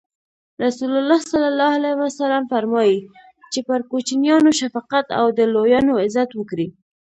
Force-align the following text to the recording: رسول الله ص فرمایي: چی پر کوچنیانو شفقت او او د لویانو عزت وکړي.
رسول 0.63 0.91
الله 1.49 2.09
ص 2.17 2.21
فرمایي: 2.51 2.99
چی 3.51 3.59
پر 3.67 3.81
کوچنیانو 3.91 4.51
شفقت 4.61 5.05
او 5.11 5.15
او 5.19 5.27
د 5.37 5.39
لویانو 5.53 5.93
عزت 6.03 6.29
وکړي. 6.35 6.67